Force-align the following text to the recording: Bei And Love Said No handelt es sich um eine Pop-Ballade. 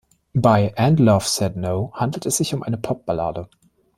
Bei 0.33 0.73
And 0.77 0.99
Love 0.99 1.27
Said 1.27 1.55
No 1.57 1.91
handelt 1.93 2.25
es 2.25 2.37
sich 2.37 2.55
um 2.55 2.63
eine 2.63 2.79
Pop-Ballade. 2.79 3.47